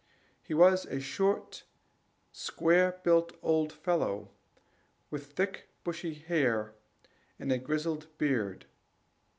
[0.41, 1.61] He was a short,
[2.31, 4.31] square built old fellow,
[5.11, 6.73] with thick bushy hair,
[7.37, 8.65] and a grizzled beard.